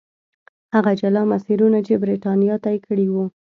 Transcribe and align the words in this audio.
هغه 0.75 0.91
جلا 1.01 1.23
مسیرونه 1.33 1.79
چې 1.87 2.01
برېټانیا 2.03 2.55
طی 2.65 2.77
کړي 2.85 3.07
وو. 3.09 3.25